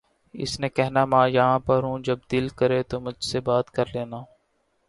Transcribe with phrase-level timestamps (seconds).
[0.35, 4.19] اسے کہنا ماں یہاں پر ہوں جب دل کرے تو مجھ سے بات کر لینا